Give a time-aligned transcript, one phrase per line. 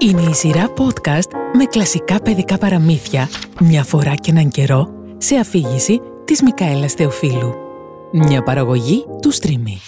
[0.00, 3.28] Είναι η σειρά podcast με κλασικά παιδικά παραμύθια
[3.60, 7.54] μια φορά και έναν καιρό σε αφήγηση της Μικαέλας Θεοφίλου.
[8.12, 9.78] Μια παραγωγή του Streamy.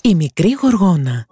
[0.00, 1.26] Η μικρή γοργόνα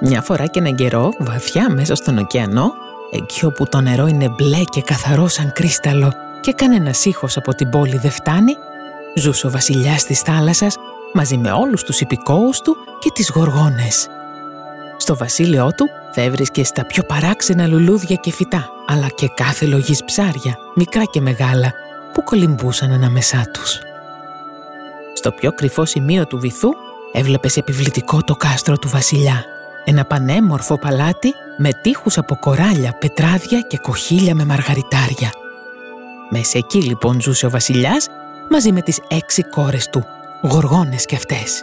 [0.00, 2.72] Μια φορά και έναν καιρό, βαθιά μέσα στον ωκεανό,
[3.12, 7.68] εκεί όπου το νερό είναι μπλε και καθαρό σαν κρίσταλο και κανένας ήχος από την
[7.70, 8.52] πόλη δεν φτάνει,
[9.14, 10.76] ζούσε ο βασιλιάς της θάλασσας
[11.12, 14.08] μαζί με όλους τους υπηκόους του και τις γοργόνες.
[14.96, 20.04] Στο βασίλειό του θα έβρισκες στα πιο παράξενα λουλούδια και φυτά, αλλά και κάθε λογής
[20.04, 21.72] ψάρια, μικρά και μεγάλα,
[22.12, 23.80] που κολυμπούσαν ανάμεσά τους.
[25.14, 26.68] Στο πιο κρυφό σημείο του βυθού
[27.12, 29.44] έβλεπες επιβλητικό το κάστρο του βασιλιά.
[29.84, 35.30] Ένα πανέμορφο παλάτι με τείχους από κοράλια, πετράδια και κοχύλια με μαργαριτάρια.
[36.30, 38.06] Μέσα εκεί λοιπόν ζούσε ο βασιλιάς
[38.50, 40.06] μαζί με τις έξι κόρες του,
[40.42, 41.62] γοργόνες κι αυτές.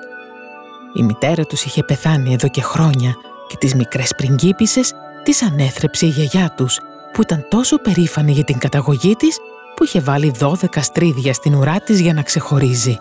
[0.94, 3.16] Η μητέρα τους είχε πεθάνει εδώ και χρόνια
[3.48, 6.80] και τις μικρές πριγκίπισσες τις ανέθρεψε η γιαγιά τους
[7.14, 9.38] που ήταν τόσο περήφανη για την καταγωγή της
[9.76, 12.98] που είχε βάλει δώδεκα στρίδια στην ουρά της για να ξεχωρίζει.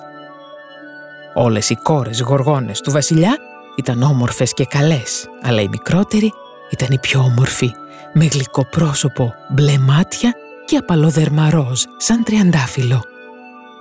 [1.34, 3.36] Όλες οι κόρες γοργόνες του βασιλιά
[3.76, 6.32] ήταν όμορφες και καλές, αλλά η μικρότερη
[6.70, 7.70] ήταν η πιο όμορφη,
[8.12, 11.50] με γλυκό πρόσωπο, μπλε μάτια και απαλό δερμα
[11.96, 13.02] σαν τριαντάφυλλο.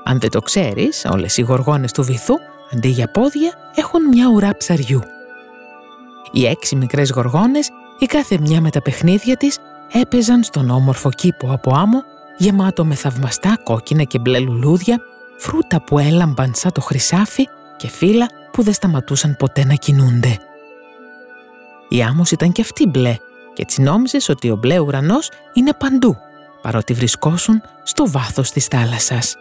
[0.10, 2.34] Αν δεν το ξέρεις, όλες οι γοργόνες του βυθού,
[2.74, 5.02] αντί για πόδια, έχουν μια ουρά ψαριού.
[6.32, 9.58] Οι έξι μικρές γοργόνες, η κάθε μια με τα παιχνίδια της,
[9.92, 12.04] έπαιζαν στον όμορφο κήπο από άμμο,
[12.38, 14.98] γεμάτο με θαυμαστά κόκκινα και μπλε λουλούδια,
[15.38, 20.38] φρούτα που έλαμπαν σαν το χρυσάφι και φύλλα που δεν σταματούσαν ποτέ να κινούνται.
[21.90, 23.16] Η άμμος ήταν και αυτή μπλε
[23.54, 26.18] και έτσι νόμιζες ότι ο μπλε ουρανός είναι παντού,
[26.62, 29.36] παρότι βρισκόσουν στο βάθος της θάλασσας.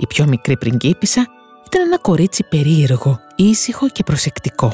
[0.00, 1.26] Η πιο μικρή πριγκίπισσα
[1.66, 4.72] ήταν ένα κορίτσι περίεργο, ήσυχο και προσεκτικό.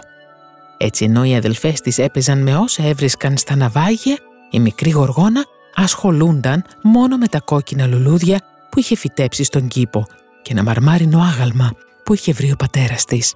[0.76, 4.18] Έτσι ενώ οι αδελφές της έπαιζαν με όσα έβρισκαν στα ναυάγια,
[4.50, 10.06] η μικρή γοργόνα ασχολούνταν μόνο με τα κόκκινα λουλούδια που είχε φυτέψει στον κήπο
[10.42, 11.72] και ένα μαρμάρινο άγαλμα
[12.04, 13.34] που είχε βρει ο πατέρας της.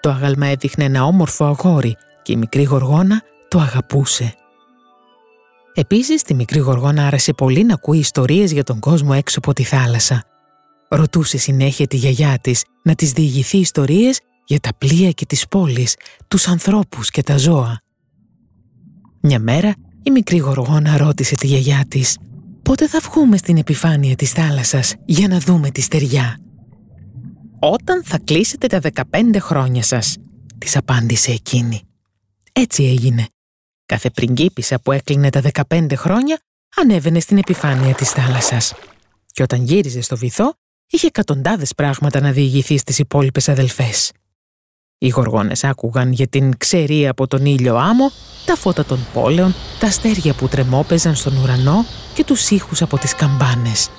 [0.00, 4.32] Το άγαλμα έδειχνε ένα όμορφο αγόρι και η μικρή γοργόνα το αγαπούσε.
[5.74, 9.62] Επίσης, τη μικρή γοργόνα άρεσε πολύ να ακούει ιστορίες για τον κόσμο έξω από τη
[9.62, 10.24] θάλασσα
[10.88, 15.96] Ρωτούσε συνέχεια τη γιαγιά της να της διηγηθεί ιστορίες για τα πλοία και τις πόλεις,
[16.28, 17.80] τους ανθρώπους και τα ζώα.
[19.20, 22.18] Μια μέρα η μικρή γοργόνα ρώτησε τη γιαγιά της
[22.62, 26.38] «Πότε θα βγούμε στην επιφάνεια της θάλασσας για να δούμε τη στεριά»
[27.58, 28.80] «Όταν θα κλείσετε τα
[29.10, 30.16] 15 χρόνια σας»,
[30.58, 31.80] της απάντησε εκείνη.
[32.52, 33.26] Έτσι έγινε.
[33.86, 36.40] Κάθε πριγκίπισσα που έκλεινε τα 15 χρόνια
[36.76, 38.74] ανέβαινε στην επιφάνεια της θάλασσας.
[39.26, 40.54] Και όταν γύριζε στο βυθό,
[40.90, 44.12] είχε εκατοντάδες πράγματα να διηγηθεί στις υπόλοιπες αδελφές.
[44.98, 48.10] Οι γοργόνες άκουγαν για την ξερή από τον ήλιο άμμο,
[48.46, 53.14] τα φώτα των πόλεων, τα αστέρια που τρεμόπαιζαν στον ουρανό και τους ήχους από τις
[53.14, 53.90] καμπάνες.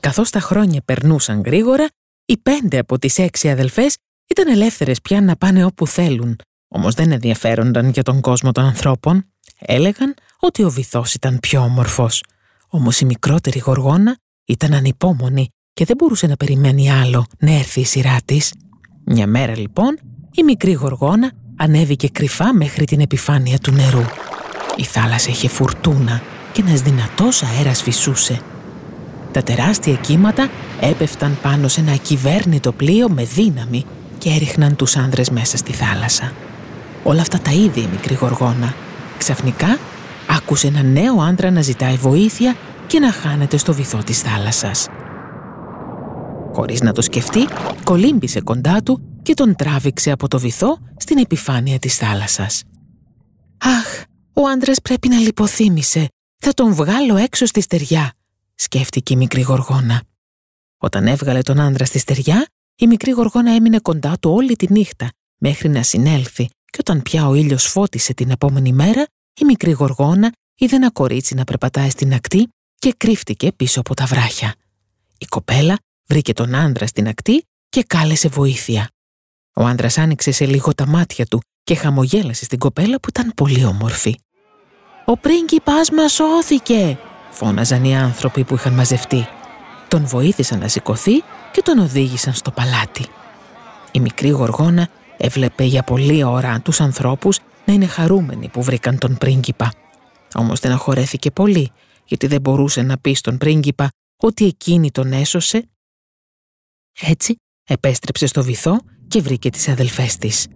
[0.00, 1.86] Καθώς τα χρόνια περνούσαν γρήγορα,
[2.24, 3.96] οι πέντε από τις έξι αδελφές
[4.26, 6.36] ήταν ελεύθερες πια να πάνε όπου θέλουν,
[6.68, 9.26] όμως δεν ενδιαφέρονταν για τον κόσμο των ανθρώπων.
[9.58, 12.22] Έλεγαν ότι ο βυθός ήταν πιο όμορφος.
[12.68, 17.84] Όμως η μικρότερη γοργόνα ήταν ανυπόμονη και δεν μπορούσε να περιμένει άλλο να έρθει η
[17.84, 18.52] σειρά της.
[19.04, 19.98] Μια μέρα λοιπόν
[20.34, 24.04] η μικρή γοργόνα ανέβηκε κρυφά μέχρι την επιφάνεια του νερού.
[24.76, 28.40] Η θάλασσα είχε φουρτούνα και ένας δυνατός αέρας φυσούσε.
[29.32, 33.84] Τα τεράστια κύματα έπεφταν πάνω σε ένα ακυβέρνητο πλοίο με δύναμη
[34.18, 36.32] και έριχναν τους άνδρες μέσα στη θάλασσα.
[37.02, 38.74] Όλα αυτά τα είδε η μικρή γοργόνα.
[39.18, 39.78] Ξαφνικά
[40.26, 44.88] άκουσε ένα νέο άντρα να ζητάει βοήθεια και να χάνεται στο βυθό της θάλασσας.
[46.52, 47.48] Χωρίς να το σκεφτεί,
[47.84, 52.62] κολύμπησε κοντά του και τον τράβηξε από το βυθό στην επιφάνεια της θάλασσας.
[53.58, 54.02] «Αχ,
[54.32, 56.08] ο άντρας πρέπει να λιποθύμησε.
[56.36, 58.12] Θα τον βγάλω έξω στη στεριά»,
[58.54, 60.02] σκέφτηκε η μικρή γοργόνα.
[60.78, 62.46] Όταν έβγαλε τον άντρα στη στεριά,
[62.76, 65.08] η μικρή γοργόνα έμεινε κοντά του όλη τη νύχτα,
[65.38, 69.04] μέχρι να συνέλθει και όταν πια ο ήλιος φώτισε την επόμενη μέρα,
[69.40, 74.04] η μικρή γοργόνα είδε ένα κορίτσι να περπατάει στην ακτή και κρύφτηκε πίσω από τα
[74.04, 74.54] βράχια.
[75.18, 75.78] Η κοπέλα
[76.08, 78.90] βρήκε τον άντρα στην ακτή και κάλεσε βοήθεια.
[79.54, 83.64] Ο άντρας άνοιξε σε λίγο τα μάτια του και χαμογέλασε στην κοπέλα που ήταν πολύ
[83.64, 84.16] όμορφη.
[85.04, 86.98] «Ο πρίγκιπάς μας σώθηκε!»
[87.30, 89.28] φώναζαν οι άνθρωποι που είχαν μαζευτεί.
[89.88, 93.06] Τον βοήθησαν να σηκωθεί και τον οδήγησαν στο παλάτι.
[93.92, 99.16] Η μικρή γοργόνα έβλεπε για πολλή ώρα τους ανθρώπους να είναι χαρούμενοι που βρήκαν τον
[99.18, 99.72] πρίγκιπα.
[100.34, 101.70] Όμως δεν αχωρέθηκε πολύ
[102.06, 105.68] γιατί δεν μπορούσε να πει στον πρίγκιπα ότι εκείνη τον έσωσε.
[107.00, 110.46] Έτσι επέστρεψε στο βυθό και βρήκε τις αδελφές της.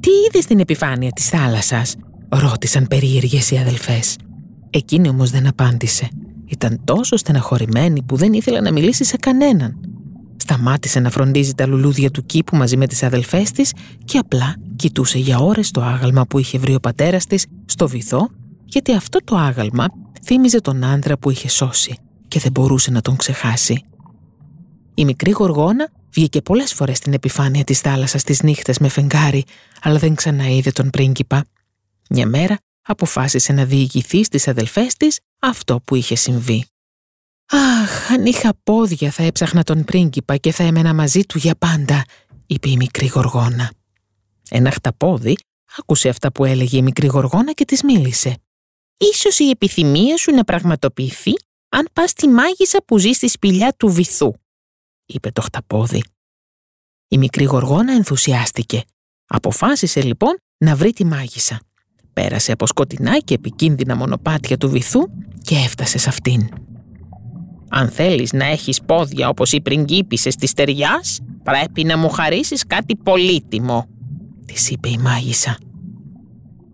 [0.00, 1.96] «Τι είδες στην επιφάνεια της θάλασσας»
[2.28, 4.16] ρώτησαν περίεργες οι αδελφές.
[4.70, 6.08] Εκείνη όμως δεν απάντησε.
[6.46, 9.80] Ήταν τόσο στεναχωρημένη που δεν ήθελε να μιλήσει σε κανέναν.
[10.36, 13.72] Σταμάτησε να φροντίζει τα λουλούδια του κήπου μαζί με τις αδελφές της
[14.04, 18.28] και απλά κοιτούσε για ώρες το άγαλμα που είχε βρει ο πατέρας της στο βυθό
[18.74, 19.86] γιατί αυτό το άγαλμα
[20.22, 21.98] θύμιζε τον άντρα που είχε σώσει
[22.28, 23.84] και δεν μπορούσε να τον ξεχάσει.
[24.94, 29.44] Η μικρή γοργόνα βγήκε πολλές φορές στην επιφάνεια της θάλασσας τις νύχτες με φεγγάρι,
[29.82, 31.44] αλλά δεν ξαναείδε τον πρίγκιπα.
[32.10, 36.64] Μια μέρα αποφάσισε να διηγηθεί στις αδελφές της αυτό που είχε συμβεί.
[37.46, 42.04] «Αχ, αν είχα πόδια θα έψαχνα τον πρίγκιπα και θα έμενα μαζί του για πάντα»,
[42.46, 43.70] είπε η μικρή γοργόνα.
[44.50, 45.36] Ένα χταπόδι
[45.78, 48.38] άκουσε αυτά που έλεγε η μικρή γοργόνα και της μίλησε.
[48.96, 51.32] «Ίσως η επιθυμία σου να πραγματοποιηθεί
[51.68, 54.32] αν πας στη μάγισσα που ζει στη σπηλιά του βυθού»,
[55.06, 56.02] είπε το χταπόδι.
[57.08, 58.82] Η μικρή γοργόνα ενθουσιάστηκε.
[59.26, 61.60] Αποφάσισε λοιπόν να βρει τη μάγισσα.
[62.12, 65.00] Πέρασε από σκοτεινά και επικίνδυνα μονοπάτια του βυθού
[65.42, 66.48] και έφτασε σε αυτήν.
[67.68, 72.96] «Αν θέλεις να έχεις πόδια όπως οι πριγκίπισσες της ταιριάς, πρέπει να μου χαρίσεις κάτι
[72.96, 73.88] πολύτιμο»,
[74.46, 75.58] της είπε η μάγισσα.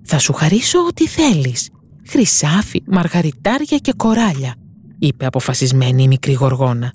[0.03, 1.71] «Θα σου χαρίσω ό,τι θέλεις.
[2.11, 4.55] Χρυσάφι, μαργαριτάρια και κοράλια»,
[4.99, 6.93] είπε αποφασισμένη η μικρή γοργόνα.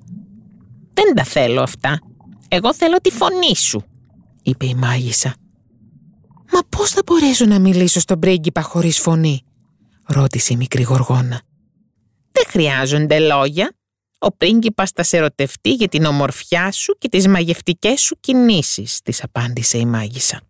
[0.94, 2.00] «Δεν τα θέλω αυτά.
[2.48, 3.84] Εγώ θέλω τη φωνή σου»,
[4.44, 5.36] είπε η μάγισσα.
[6.52, 9.44] «Μα πώς θα μπορέσω να μιλήσω στον πρίγκιπα χωρίς φωνή»
[10.06, 11.42] ρώτησε η μικρή γοργόνα.
[12.32, 13.72] «Δεν χρειάζονται λόγια.
[14.18, 19.24] Ο πρίγκιπας θα σε ερωτευτεί για την ομορφιά σου και τις μαγευτικές σου κινήσεις», της
[19.24, 20.42] απάντησε η μάγισσα.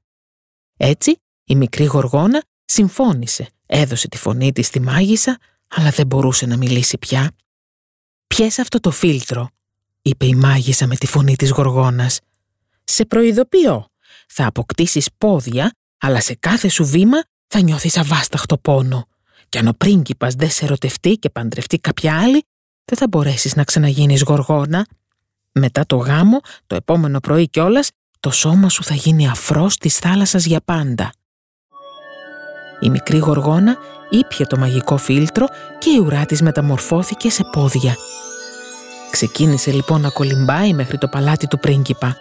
[0.77, 6.57] Έτσι, η μικρή γοργόνα συμφώνησε, έδωσε τη φωνή της στη μάγισσα, αλλά δεν μπορούσε να
[6.57, 7.31] μιλήσει πια.
[8.27, 9.49] «Πιες αυτό το φίλτρο»,
[10.01, 12.19] είπε η μάγισσα με τη φωνή της γοργόνας.
[12.83, 13.87] «Σε προειδοποιώ,
[14.27, 19.07] θα αποκτήσεις πόδια αλλά σε κάθε σου βήμα θα νιώθεις αβάσταχτο πόνο.
[19.49, 22.43] Και αν ο πρίγκιπας δεν σε ερωτευτεί και παντρευτεί κάποια άλλη,
[22.85, 24.87] δεν θα μπορέσεις να ξαναγίνεις γοργόνα.
[25.51, 27.89] Μετά το γάμο, το επόμενο πρωί κιόλας,
[28.19, 31.11] το σώμα σου θα γίνει αφρός της θάλασσας για πάντα.
[32.79, 33.77] Η μικρή γοργόνα
[34.09, 35.47] ήπια το μαγικό φίλτρο
[35.79, 37.95] και η ουρά της μεταμορφώθηκε σε πόδια.
[39.11, 42.17] Ξεκίνησε λοιπόν να κολυμπάει μέχρι το παλάτι του πρίγκιπα.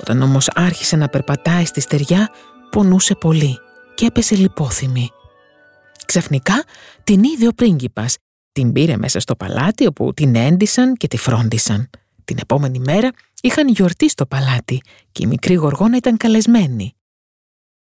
[0.00, 2.30] Όταν όμως άρχισε να περπατάει στη στεριά,
[2.70, 3.58] πονούσε πολύ
[3.94, 5.10] και έπεσε λιπόθυμη.
[6.06, 6.64] Ξαφνικά
[7.04, 8.16] την είδε ο πρίγκιπας.
[8.52, 11.90] Την πήρε μέσα στο παλάτι όπου την έντυσαν και τη φρόντισαν.
[12.24, 13.10] Την επόμενη μέρα
[13.40, 14.80] είχαν γιορτή στο παλάτι
[15.12, 16.94] και η μικρή γοργόνα ήταν καλεσμένη.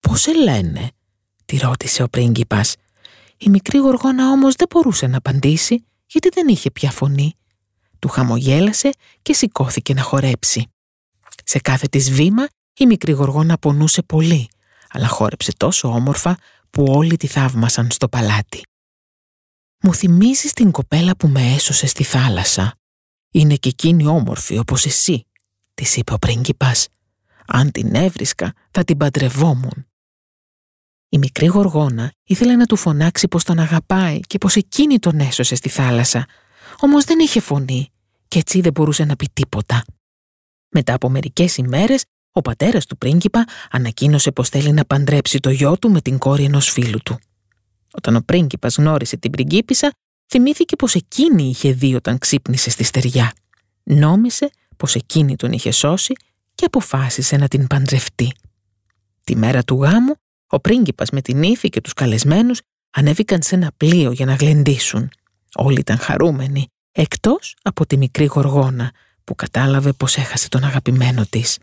[0.01, 0.91] «Πώς σε λένε»
[1.51, 2.75] τη ρώτησε ο πρίγκιπας.
[3.37, 7.35] Η μικρή γοργόνα όμως δεν μπορούσε να απαντήσει γιατί δεν είχε πια φωνή.
[7.99, 8.91] Του χαμογέλασε
[9.23, 10.67] και σηκώθηκε να χορέψει.
[11.45, 14.49] Σε κάθε της βήμα η μικρή γοργόνα πονούσε πολύ
[14.89, 16.39] αλλά χόρεψε τόσο όμορφα
[16.71, 18.63] που όλοι τη θαύμασαν στο παλάτι.
[19.83, 22.75] «Μου θυμίζεις την κοπέλα που με έσωσε στη θάλασσα.
[23.31, 25.27] Είναι και εκείνη όμορφη όπως εσύ»,
[25.75, 26.89] της είπε ο πρίγκιπας.
[27.47, 29.90] «Αν την έβρισκα θα την παντρευόμουν».
[31.13, 35.55] Η μικρή γοργόνα ήθελε να του φωνάξει πως τον αγαπάει και πως εκείνη τον έσωσε
[35.55, 36.27] στη θάλασσα,
[36.81, 37.91] όμως δεν είχε φωνή
[38.29, 39.85] και έτσι δεν μπορούσε να πει τίποτα.
[40.69, 45.79] Μετά από μερικές ημέρες ο πατέρας του πρίγκιπα ανακοίνωσε πως θέλει να παντρέψει το γιο
[45.79, 47.19] του με την κόρη ενός φίλου του.
[47.93, 49.91] Όταν ο πρίγκιπας γνώρισε την πριγκίπισσα,
[50.27, 53.33] θυμήθηκε πως εκείνη είχε δει όταν ξύπνησε στη στεριά.
[53.83, 56.13] Νόμισε πως εκείνη τον είχε σώσει
[56.55, 58.33] και αποφάσισε να την παντρευτεί.
[59.25, 60.15] Τη μέρα του γάμου,
[60.51, 65.11] ο πρίγκιπας με την ύφη και τους καλεσμένους ανέβηκαν σε ένα πλοίο για να γλεντήσουν.
[65.55, 68.93] Όλοι ήταν χαρούμενοι, εκτός από τη μικρή γοργόνα
[69.25, 71.59] που κατάλαβε πως έχασε τον αγαπημένο της.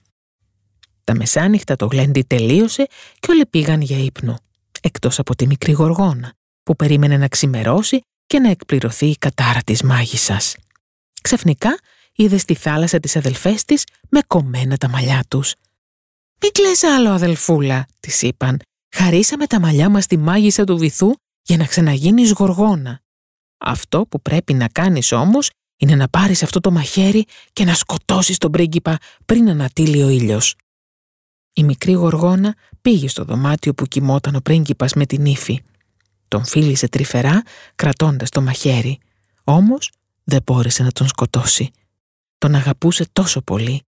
[1.04, 2.88] Τα μεσάνυχτα το γλέντι τελείωσε
[3.20, 4.40] και όλοι πήγαν για ύπνο,
[4.82, 9.82] εκτός από τη μικρή γοργόνα, που περίμενε να ξημερώσει και να εκπληρωθεί η κατάρα της
[9.82, 10.56] μάγισσας.
[11.22, 11.80] Ξαφνικά
[12.16, 15.54] είδε στη θάλασσα τις αδελφές της με κομμένα τα μαλλιά τους.
[16.42, 18.60] «Μην κλαις άλλο, αδελφούλα», της είπαν.
[18.96, 23.02] «Χαρίσαμε τα μαλλιά μας στη μάγισσα του βυθού για να ξαναγίνεις γοργόνα.
[23.58, 28.38] Αυτό που πρέπει να κάνεις όμως είναι να πάρεις αυτό το μαχαίρι και να σκοτώσεις
[28.38, 30.56] τον πρίγκιπα πριν ανατείλει ο ήλιος.
[31.54, 35.64] Η μικρή γοργόνα πήγε στο δωμάτιο που κοιμόταν ο πρίγκιπας με την ύφη.
[36.28, 37.44] Τον φίλησε τρυφερά
[37.76, 39.00] κρατώντας το μαχαίρι,
[39.44, 39.92] όμως
[40.24, 41.72] δεν μπόρεσε να τον σκοτώσει.
[42.38, 43.82] Τον αγαπούσε τόσο πολύ.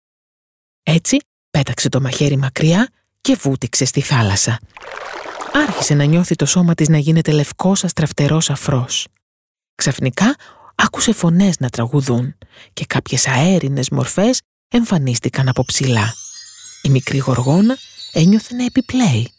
[0.84, 1.18] Έτσι
[1.50, 2.90] πέταξε το μαχαίρι μακριά
[3.30, 4.60] και βούτυξε στη θάλασσα.
[5.54, 9.08] Άρχισε να νιώθει το σώμα της να γίνεται λευκός αστραφτερός αφρός.
[9.76, 10.36] Ξαφνικά
[10.76, 12.38] άκουσε φωνές να τραγουδούν
[12.74, 16.14] και κάποιες αέρινες μορφές εμφανίστηκαν από ψηλά.
[16.82, 17.78] Η μικρή γοργόνα
[18.14, 19.32] ένιωθε να επιπλέει.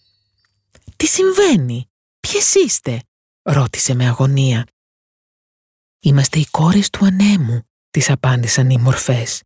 [0.96, 1.86] «Τι συμβαίνει,
[2.20, 3.02] ποιες είστε»
[3.42, 4.66] ρώτησε με αγωνία.
[6.00, 9.42] «Είμαστε οι κόρες του ανέμου», της απάντησαν οι μορφές.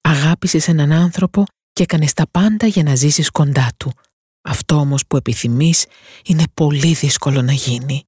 [0.00, 3.92] «Αγάπησες έναν άνθρωπο και έκανες τα πάντα για να ζήσεις κοντά του.
[4.42, 5.86] Αυτό όμως που επιθυμείς
[6.24, 8.04] είναι πολύ δύσκολο να γίνει».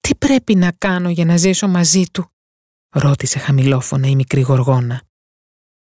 [0.00, 2.32] «Τι πρέπει να κάνω για να ζήσω μαζί του»
[2.92, 5.02] ρώτησε χαμηλόφωνα η μικρή γοργόνα.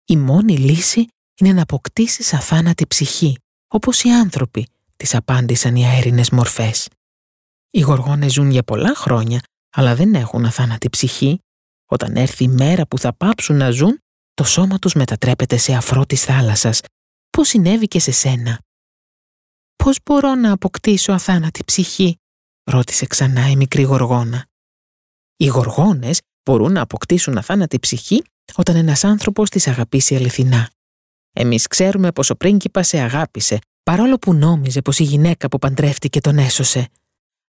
[0.05, 1.07] «Η μόνη λύση
[1.39, 6.89] είναι να αποκτήσεις αθάνατη ψυχή, όπως οι άνθρωποι», της απάντησαν οι αέρινες μορφές.
[7.71, 11.39] Οι γοργόνες ζουν για πολλά χρόνια, αλλά δεν έχουν αθάνατη ψυχή.
[11.89, 14.01] Όταν έρθει η μέρα που θα πάψουν να ζουν,
[14.37, 16.81] το σώμα τους μετατρέπεται σε αφρό της θάλασσας,
[17.29, 18.61] πώς συνέβη και σε σένα;
[19.75, 22.17] «Πώς μπορώ να αποκτήσω αθάνατη ψυχή»
[22.63, 24.45] ρώτησε ξανά η μικρή γοργόνα.
[25.35, 28.23] Οι γοργόνες μπορούν να αποκτήσουν αθάνατη ψυχή
[28.55, 30.69] όταν ένας άνθρωπος τις αγαπήσει αληθινά.
[31.33, 36.19] Εμείς ξέρουμε πως ο πρίγκιπα σε αγάπησε, παρόλο που νόμιζε πως η γυναίκα που παντρεύτηκε
[36.21, 36.89] τον έσωσε.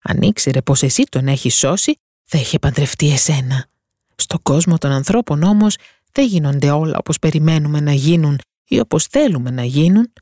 [0.03, 3.67] Αν ήξερε πως εσύ τον έχεις σώσει, θα είχε παντρευτεί εσένα.
[4.15, 5.75] Στον κόσμο των ανθρώπων όμως
[6.11, 10.13] δεν γίνονται όλα όπως περιμένουμε να γίνουν ή όπως θέλουμε να γίνουν,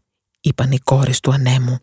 [0.41, 1.79] είπαν οι κόρες του ανέμου.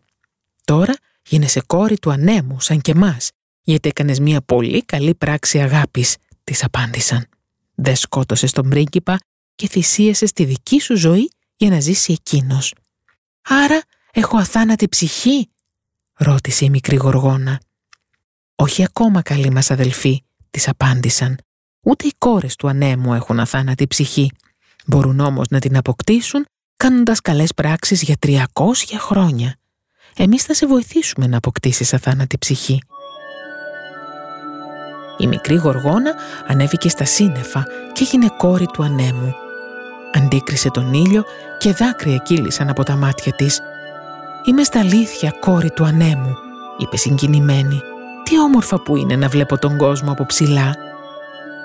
[0.64, 0.94] Τώρα
[1.28, 3.30] γίνεσαι κόρη του ανέμου σαν και μας,
[3.62, 7.26] γιατί έκανες μια πολύ καλή πράξη αγάπης, της απάντησαν.
[7.74, 9.18] Δεν σκότωσες τον πρίγκιπα
[9.54, 12.74] και θυσίασες τη δική σου ζωή για να ζήσει εκείνος.
[13.42, 13.82] «Άρα
[14.12, 15.48] έχω αθάνατη ψυχή»
[16.14, 17.60] ρώτησε η μικρή γοργόνα.
[18.54, 21.38] «Όχι ακόμα καλή μας αδελφοί», της απάντησαν.
[21.82, 24.32] «Ούτε οι κόρες του ανέμου έχουν αθάνατη ψυχή.
[24.86, 26.46] Μπορούν όμως να την αποκτήσουν
[26.76, 29.56] κάνοντας καλές πράξεις για 300 χρόνια.
[30.16, 32.82] Εμείς θα σε βοηθήσουμε να αποκτήσεις αθάνατη ψυχή».
[35.18, 36.14] Η μικρή γοργόνα
[36.46, 39.34] ανέβηκε στα σύννεφα και έγινε κόρη του ανέμου.
[40.12, 41.24] Αντίκρισε τον ήλιο
[41.58, 43.60] και δάκρυα κύλησαν από τα μάτια της.
[44.44, 46.36] «Είμαι στα αλήθεια κόρη του ανέμου»,
[46.78, 47.80] είπε συγκινημένη.
[48.22, 50.74] Τι όμορφα που είναι να βλέπω τον κόσμο από ψηλά.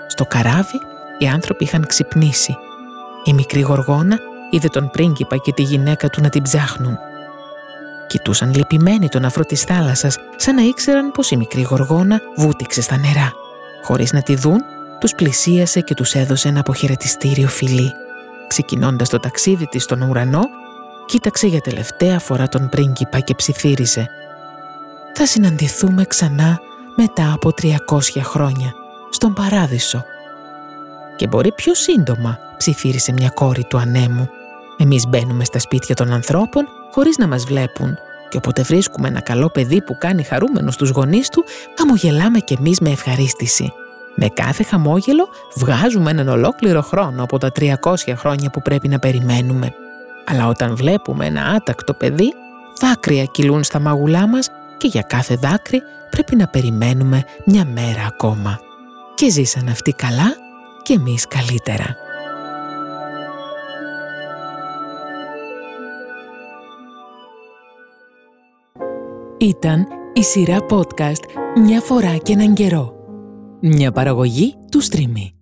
[0.08, 0.82] Στο καράβι
[1.18, 2.58] οι άνθρωποι είχαν ξυπνήσει.
[3.24, 4.20] Η μικρή γοργόνα
[4.52, 6.98] είδε τον πρίγκιπα και τη γυναίκα του να την ψάχνουν.
[8.08, 12.98] Κοιτούσαν λυπημένοι τον αφρό της θάλασσας, σαν να ήξεραν πως η μικρή γοργόνα βούτυξε στα
[12.98, 13.32] νερά.
[13.84, 14.62] Χωρίς να τη δουν,
[15.00, 17.92] τους πλησίασε και τους έδωσε ένα αποχαιρετιστήριο φιλί.
[18.48, 20.42] Ξεκινώντας το ταξίδι της στον ουρανό,
[21.06, 24.10] κοίταξε για τελευταία φορά τον πρίγκιπα και ψιθύριζε
[25.20, 26.60] θα συναντηθούμε ξανά
[26.96, 27.76] μετά από 300
[28.22, 28.74] χρόνια,
[29.10, 30.04] στον Παράδεισο.
[31.16, 34.30] Και μπορεί πιο σύντομα, ψιθύρισε μια κόρη του ανέμου.
[34.78, 37.98] Εμείς μπαίνουμε στα σπίτια των ανθρώπων χωρίς να μας βλέπουν
[38.30, 41.44] και όποτε βρίσκουμε ένα καλό παιδί που κάνει χαρούμενο στους γονείς του,
[41.78, 43.74] χαμογελάμε κι εμείς με ευχαρίστηση.
[44.16, 47.74] Με κάθε χαμόγελο βγάζουμε έναν ολόκληρο χρόνο από τα 300
[48.16, 49.74] χρόνια που πρέπει να περιμένουμε.
[50.26, 52.34] Αλλά όταν βλέπουμε ένα άτακτο παιδί,
[52.80, 58.60] δάκρυα κυλούν στα μαγουλά μας και για κάθε δάκρυ πρέπει να περιμένουμε μια μέρα ακόμα.
[59.17, 60.36] Και ζήσαν αυτοί καλά
[60.83, 61.95] και εμείς καλύτερα.
[69.38, 71.24] Ήταν η σειρά podcast
[71.55, 72.93] «Μια φορά και έναν καιρό».
[73.62, 75.37] Μια παραγωγή του Streamy.